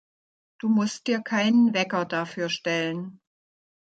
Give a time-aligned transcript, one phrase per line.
[0.57, 3.21] Du musst dir keinen Wecker dafür stellen.